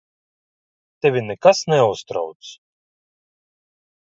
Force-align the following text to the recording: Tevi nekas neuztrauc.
Tevi 1.01 1.21
nekas 1.25 1.61
neuztrauc. 1.73 2.51